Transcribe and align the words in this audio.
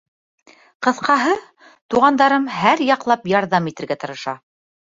Ҡыҫҡаһы, 0.87 1.35
туғандарым 1.95 2.49
һәр 2.63 2.83
яҡлап 2.89 3.31
ярҙам 3.37 3.73
итергә 3.75 4.03
тырыша. 4.07 4.39